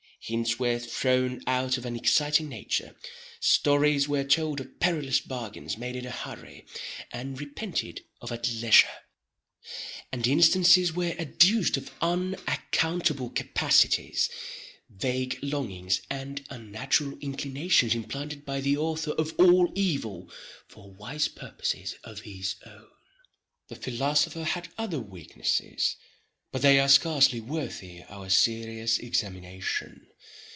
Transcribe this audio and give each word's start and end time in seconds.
Hints 0.23 0.59
were 0.59 0.77
thrown 0.77 1.41
out 1.47 1.79
of 1.79 1.85
an 1.87 1.95
exciting 1.95 2.47
nature; 2.47 2.95
stories 3.39 4.07
were 4.07 4.23
told 4.23 4.61
of 4.61 4.79
perilous 4.79 5.19
bargains 5.19 5.79
made 5.79 5.95
in 5.95 6.05
a 6.05 6.11
hurry 6.11 6.67
and 7.09 7.39
repented 7.39 8.05
of 8.21 8.31
at 8.31 8.47
leisure; 8.47 9.01
and 10.11 10.27
instances 10.27 10.93
were 10.93 11.15
adduced 11.17 11.75
of 11.75 11.89
unaccountable 12.03 13.31
capacities, 13.31 14.29
vague 14.91 15.39
longings, 15.41 16.03
and 16.07 16.45
unnatural 16.51 17.17
inclinations 17.17 17.95
implanted 17.95 18.45
by 18.45 18.61
the 18.61 18.77
author 18.77 19.13
of 19.13 19.33
all 19.39 19.71
evil 19.73 20.31
for 20.67 20.91
wise 20.93 21.27
purposes 21.29 21.95
of 22.03 22.19
his 22.19 22.57
own. 22.63 22.87
The 23.69 23.75
philosopher 23.75 24.43
had 24.43 24.67
other 24.77 24.99
weaknesses—but 24.99 26.61
they 26.61 26.79
are 26.79 26.89
scarcely 26.89 27.39
worthy 27.39 28.03
our 28.03 28.29
serious 28.29 28.99
examination. 28.99 30.05